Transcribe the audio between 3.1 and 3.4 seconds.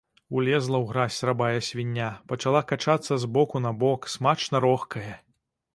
з